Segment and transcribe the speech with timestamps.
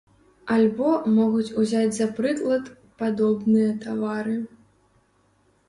[0.53, 4.37] Альбо могуць узяць за прыклад падобныя тавары.